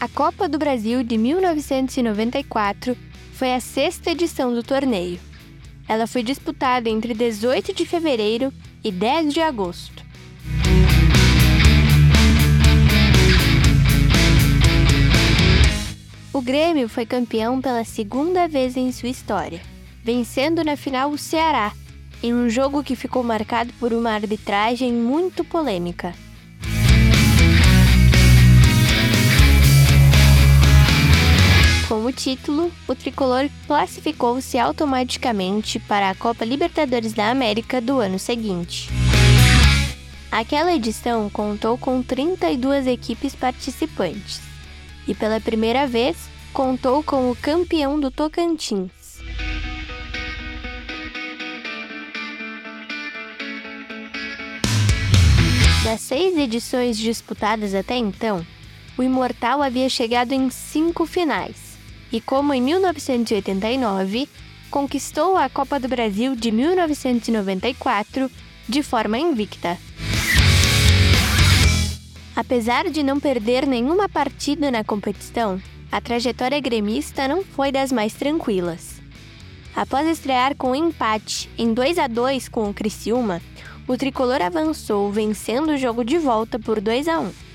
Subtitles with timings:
[0.00, 2.96] A Copa do Brasil de 1994
[3.32, 5.18] foi a sexta edição do torneio.
[5.88, 8.52] Ela foi disputada entre 18 de fevereiro
[8.84, 10.04] e 10 de agosto.
[16.32, 19.60] O Grêmio foi campeão pela segunda vez em sua história,
[20.04, 21.72] vencendo na final o Ceará,
[22.22, 26.14] em um jogo que ficou marcado por uma arbitragem muito polêmica.
[32.18, 38.88] Título, o tricolor classificou-se automaticamente para a Copa Libertadores da América do ano seguinte.
[40.30, 44.40] Aquela edição contou com 32 equipes participantes
[45.06, 48.90] e, pela primeira vez, contou com o campeão do Tocantins.
[55.84, 58.44] Das seis edições disputadas até então,
[58.98, 61.67] o Imortal havia chegado em cinco finais
[62.12, 64.28] e, como em 1989,
[64.70, 68.30] conquistou a Copa do Brasil de 1994
[68.68, 69.78] de forma invicta.
[72.36, 78.14] Apesar de não perder nenhuma partida na competição, a trajetória gremista não foi das mais
[78.14, 79.00] tranquilas.
[79.74, 83.40] Após estrear com empate em 2 a 2 com o Criciúma,
[83.86, 87.47] o tricolor avançou vencendo o jogo de volta por 2 a 1.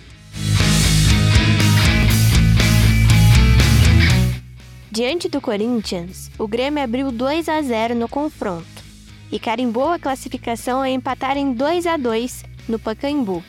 [4.95, 8.83] Diante do Corinthians, o Grêmio abriu 2 a 0 no confronto
[9.31, 13.44] e carimbou a classificação a empatar em 2 a 2 no Pacaembu.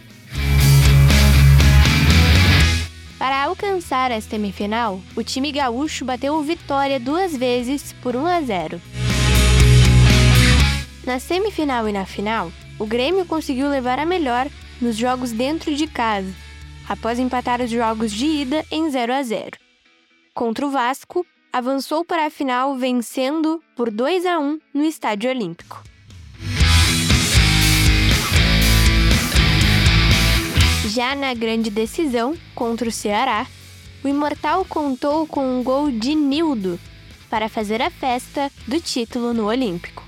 [3.18, 8.40] Para alcançar a semifinal, o time gaúcho bateu o Vitória duas vezes por 1 a
[8.40, 8.80] 0.
[11.04, 14.48] Na semifinal e na final, o Grêmio conseguiu levar a melhor
[14.80, 16.32] nos jogos dentro de casa,
[16.88, 19.58] após empatar os jogos de ida em 0 a 0.
[20.32, 25.84] Contra o Vasco, avançou para a final vencendo por 2 a 1 no Estádio Olímpico.
[30.86, 33.46] Já na grande decisão contra o Ceará,
[34.02, 36.76] o Imortal contou com um gol de Nildo
[37.30, 40.02] para fazer a festa do título no Olímpico.